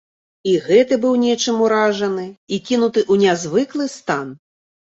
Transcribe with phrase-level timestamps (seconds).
[0.53, 4.37] І гэты быў нечым уражаны і кінуты ў нязвыклы стан.